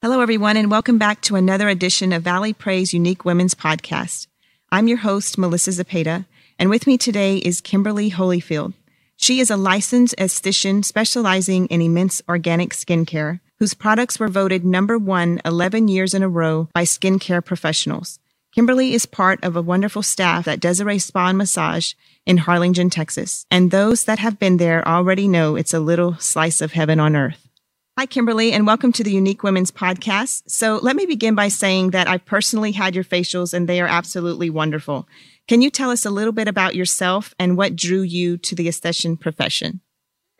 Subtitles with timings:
[0.00, 4.28] Hello, everyone, and welcome back to another edition of Valley Praise Unique Women's Podcast.
[4.70, 6.24] I'm your host, Melissa Zapata,
[6.56, 8.74] and with me today is Kimberly Holyfield.
[9.16, 14.96] She is a licensed esthetician specializing in Eminence organic skincare, whose products were voted number
[14.96, 18.20] one 11 years in a row by skincare professionals.
[18.54, 21.94] Kimberly is part of a wonderful staff at Desiree Spa and Massage
[22.24, 26.60] in Harlingen, Texas, and those that have been there already know it's a little slice
[26.60, 27.47] of heaven on earth.
[27.98, 30.44] Hi, Kimberly, and welcome to the Unique Women's Podcast.
[30.46, 33.88] So let me begin by saying that I've personally had your facials and they are
[33.88, 35.08] absolutely wonderful.
[35.48, 38.68] Can you tell us a little bit about yourself and what drew you to the
[38.68, 39.80] esthetician profession?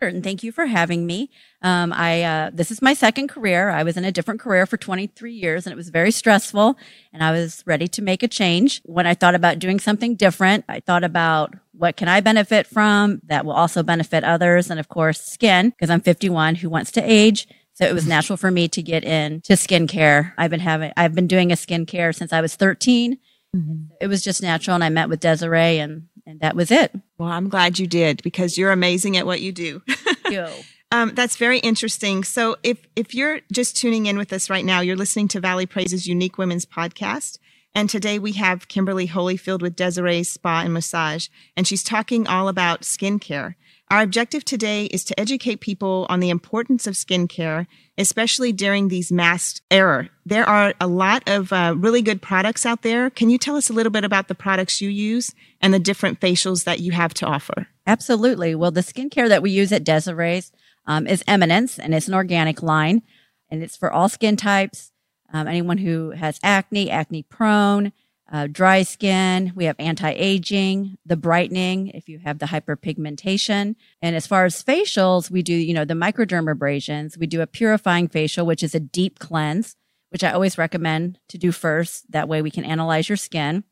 [0.01, 1.29] Sure, and thank you for having me.
[1.61, 3.69] Um, I uh, this is my second career.
[3.69, 6.77] I was in a different career for 23 years, and it was very stressful.
[7.11, 8.81] And I was ready to make a change.
[8.85, 13.21] When I thought about doing something different, I thought about what can I benefit from
[13.27, 17.01] that will also benefit others, and of course, skin because I'm 51 who wants to
[17.01, 17.47] age.
[17.73, 20.33] So it was natural for me to get into skincare.
[20.37, 23.17] I've been having I've been doing a skincare since I was 13.
[23.55, 23.75] Mm-hmm.
[24.01, 26.93] It was just natural, and I met with Desiree, and and that was it.
[27.17, 29.81] Well, I'm glad you did because you're amazing at what you do.
[30.29, 30.47] you.
[30.91, 32.23] Um, that's very interesting.
[32.23, 35.67] So, if if you're just tuning in with us right now, you're listening to Valley
[35.67, 37.37] Praise's Unique Women's Podcast,
[37.79, 42.49] and today we have Kimberly Holyfield with Desiree Spa and Massage, and she's talking all
[42.49, 43.55] about skincare.
[43.89, 49.13] Our objective today is to educate people on the importance of skincare, especially during these
[49.13, 50.09] masked era.
[50.25, 53.09] There are a lot of uh, really good products out there.
[53.09, 56.19] Can you tell us a little bit about the products you use and the different
[56.19, 57.67] facials that you have to offer?
[57.87, 58.55] Absolutely.
[58.55, 60.51] Well, the skincare that we use at Desiree's
[60.85, 63.03] um, is Eminence, and it's an organic line,
[63.49, 64.91] and it's for all skin types.
[65.31, 67.91] Um, anyone who has acne, acne prone,
[68.31, 69.53] uh, dry skin.
[69.55, 73.75] We have anti-aging, the brightening if you have the hyperpigmentation.
[74.01, 77.17] And as far as facials, we do, you know, the microdermabrasions.
[77.17, 79.75] We do a purifying facial, which is a deep cleanse,
[80.09, 82.11] which I always recommend to do first.
[82.11, 83.63] That way we can analyze your skin.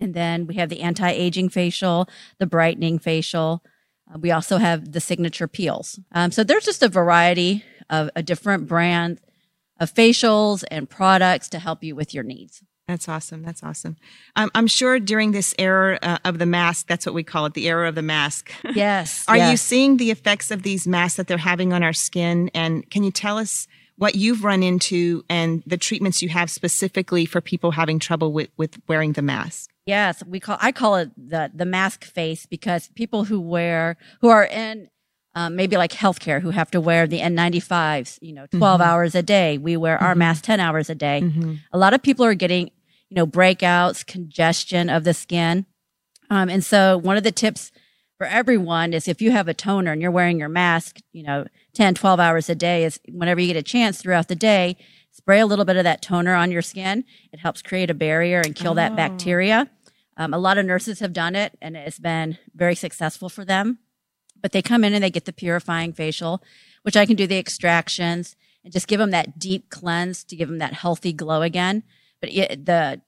[0.00, 3.62] And then we have the anti-aging facial, the brightening facial.
[4.12, 6.00] Uh, we also have the signature peels.
[6.10, 9.20] Um, so there's just a variety of a different brand
[9.80, 12.62] of facials and products to help you with your needs.
[12.86, 13.42] That's awesome.
[13.42, 13.96] That's awesome.
[14.36, 17.54] Um, I'm sure during this era uh, of the mask, that's what we call it,
[17.54, 18.52] the era of the mask.
[18.74, 19.24] Yes.
[19.28, 19.50] Are yes.
[19.52, 22.50] you seeing the effects of these masks that they're having on our skin?
[22.54, 27.24] And can you tell us what you've run into and the treatments you have specifically
[27.24, 29.70] for people having trouble with, with wearing the mask?
[29.86, 34.28] Yes, we call I call it the the mask face because people who wear who
[34.28, 34.88] are in
[35.34, 38.88] um, maybe like healthcare who have to wear the N95s, you know, 12 mm-hmm.
[38.88, 39.58] hours a day.
[39.58, 40.20] We wear our mm-hmm.
[40.20, 41.22] mask 10 hours a day.
[41.22, 41.54] Mm-hmm.
[41.72, 42.70] A lot of people are getting,
[43.08, 45.66] you know, breakouts, congestion of the skin.
[46.30, 47.72] Um, and so one of the tips
[48.16, 51.46] for everyone is if you have a toner and you're wearing your mask, you know,
[51.74, 54.76] 10, 12 hours a day is whenever you get a chance throughout the day,
[55.10, 57.04] spray a little bit of that toner on your skin.
[57.32, 58.76] It helps create a barrier and kill oh.
[58.76, 59.68] that bacteria.
[60.16, 63.80] Um, a lot of nurses have done it and it's been very successful for them
[64.44, 66.42] but they come in and they get the purifying facial,
[66.82, 70.50] which I can do the extractions and just give them that deep cleanse to give
[70.50, 71.82] them that healthy glow again.
[72.20, 73.00] But it, the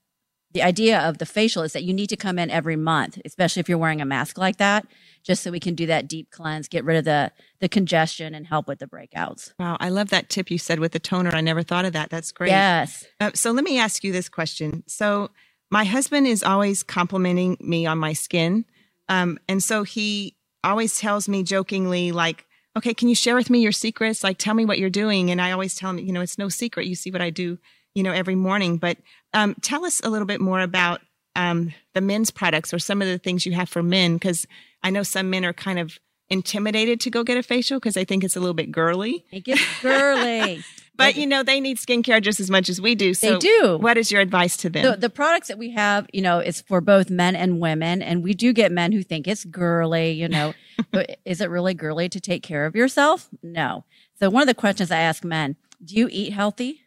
[0.52, 3.60] the idea of the facial is that you need to come in every month, especially
[3.60, 4.86] if you're wearing a mask like that,
[5.22, 7.30] just so we can do that deep cleanse, get rid of the
[7.60, 9.52] the congestion, and help with the breakouts.
[9.58, 11.34] Wow, I love that tip you said with the toner.
[11.34, 12.08] I never thought of that.
[12.08, 12.48] That's great.
[12.48, 13.04] Yes.
[13.20, 14.84] Uh, so let me ask you this question.
[14.86, 15.28] So
[15.70, 18.64] my husband is always complimenting me on my skin,
[19.10, 20.35] um, and so he
[20.70, 22.44] always tells me jokingly, like,
[22.76, 24.22] okay, can you share with me your secrets?
[24.22, 25.30] Like, tell me what you're doing.
[25.30, 26.86] And I always tell him, you know, it's no secret.
[26.86, 27.58] You see what I do,
[27.94, 28.76] you know, every morning.
[28.76, 28.98] But
[29.32, 31.00] um, tell us a little bit more about
[31.34, 34.46] um, the men's products or some of the things you have for men, because
[34.82, 38.04] I know some men are kind of intimidated to go get a facial because they
[38.04, 39.24] think it's a little bit girly.
[39.30, 40.64] It gets girly.
[40.96, 43.14] but you know they need skincare just as much as we do.
[43.14, 43.78] So they do.
[43.80, 44.84] What is your advice to them?
[44.84, 48.22] The, the, products that we have, you know, it's for both men and women, and
[48.22, 50.12] we do get men who think it's girly.
[50.12, 50.54] You know,
[50.90, 53.28] but is it really girly to take care of yourself?
[53.42, 53.84] No.
[54.18, 56.82] So one of the questions I ask men: Do you eat healthy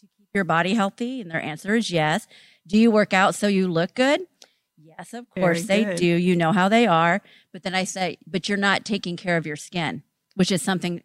[0.00, 1.20] to keep your body healthy?
[1.20, 2.26] And their answer is yes.
[2.66, 4.22] Do you work out so you look good?
[4.98, 6.06] Yes, of course they do.
[6.06, 7.20] You know how they are.
[7.52, 10.02] But then I say, but you're not taking care of your skin,
[10.34, 11.02] which is something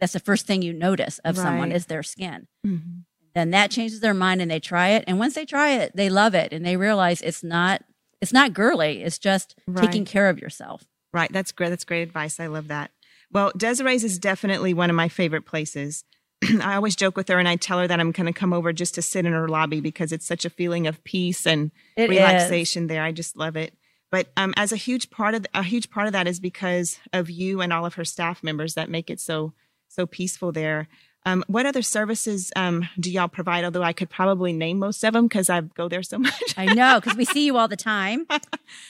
[0.00, 1.42] that's the first thing you notice of right.
[1.42, 2.46] someone is their skin.
[2.66, 3.00] Mm-hmm.
[3.34, 5.04] Then that changes their mind and they try it.
[5.06, 7.82] And once they try it, they love it and they realize it's not
[8.20, 9.02] it's not girly.
[9.02, 9.84] It's just right.
[9.84, 10.84] taking care of yourself.
[11.12, 11.32] Right.
[11.32, 11.70] That's great.
[11.70, 12.40] That's great advice.
[12.40, 12.90] I love that.
[13.30, 16.04] Well, Desiree's is definitely one of my favorite places.
[16.62, 18.72] I always joke with her and I tell her that I'm going to come over
[18.72, 22.10] just to sit in her lobby because it's such a feeling of peace and it
[22.10, 22.88] relaxation is.
[22.88, 23.02] there.
[23.02, 23.74] I just love it.
[24.10, 27.28] But um, as a huge part of a huge part of that is because of
[27.28, 29.52] you and all of her staff members that make it so
[29.88, 30.88] so peaceful there.
[31.26, 33.62] Um, what other services um, do y'all provide?
[33.64, 36.54] Although I could probably name most of them because I go there so much.
[36.56, 38.24] I know because we see you all the time.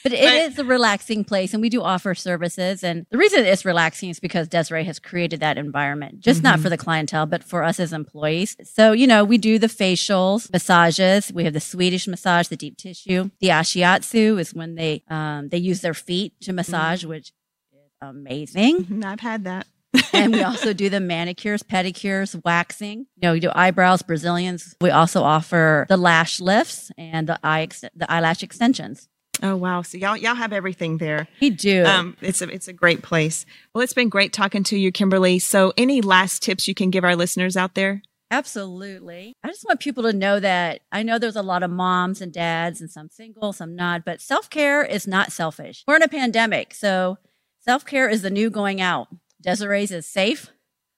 [0.02, 2.82] But it But- is a relaxing place, and we do offer services.
[2.84, 6.62] And the reason it's relaxing is because Desiree has created that environment, just not Mhm.
[6.62, 8.56] for the clientele, but for us as employees.
[8.64, 11.32] So you know, we do the facials, massages.
[11.32, 13.30] We have the Swedish massage, the deep tissue.
[13.40, 17.28] The ashiatsu is when they um, they use their feet to massage, which
[17.72, 18.84] is amazing.
[18.84, 19.66] Mhm, I've had that.
[20.12, 23.06] And we also do the manicures, pedicures, waxing.
[23.16, 24.76] You know, we do eyebrows, Brazilians.
[24.80, 29.08] We also offer the lash lifts and the eye ex- the eyelash extensions.
[29.42, 29.82] Oh wow!
[29.82, 31.28] So y'all y'all have everything there.
[31.40, 31.84] We do.
[31.84, 33.46] Um, it's a it's a great place.
[33.72, 35.38] Well, it's been great talking to you, Kimberly.
[35.38, 38.02] So, any last tips you can give our listeners out there?
[38.30, 39.34] Absolutely.
[39.42, 42.32] I just want people to know that I know there's a lot of moms and
[42.32, 45.84] dads and some single, some not, but self care is not selfish.
[45.86, 47.18] We're in a pandemic, so
[47.60, 49.08] self care is the new going out.
[49.40, 50.50] Desiree's is safe.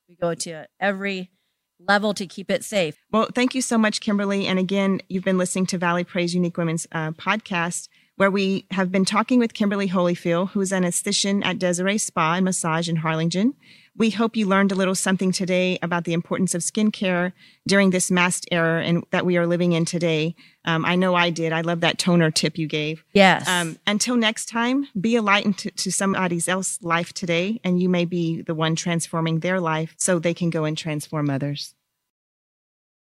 [0.08, 1.30] We go to every
[1.78, 2.96] level to keep it safe.
[3.10, 4.46] Well, thank you so much, Kimberly.
[4.46, 7.88] And again, you've been listening to Valley Praise Unique Women's uh, podcast,
[8.20, 12.34] where we have been talking with Kimberly Holyfield, who is an esthetician at Desiree Spa
[12.34, 13.54] and Massage in Harlingen.
[13.96, 17.32] We hope you learned a little something today about the importance of skincare
[17.66, 20.34] during this masked era and that we are living in today.
[20.66, 21.54] Um, I know I did.
[21.54, 23.02] I love that toner tip you gave.
[23.14, 23.48] Yes.
[23.48, 27.88] Um, until next time, be a light into, to somebody else's life today, and you
[27.88, 31.74] may be the one transforming their life so they can go and transform others.